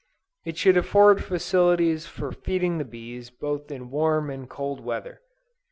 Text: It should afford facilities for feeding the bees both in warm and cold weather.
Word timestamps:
It 0.45 0.57
should 0.57 0.77
afford 0.77 1.23
facilities 1.23 2.07
for 2.07 2.31
feeding 2.31 2.79
the 2.79 2.85
bees 2.85 3.29
both 3.29 3.69
in 3.69 3.91
warm 3.91 4.31
and 4.31 4.49
cold 4.49 4.79
weather. 4.83 5.21